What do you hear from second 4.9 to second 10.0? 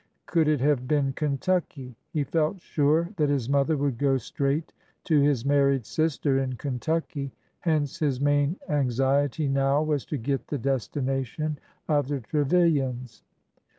to his married sister in Kentucky, hence his main anxiety now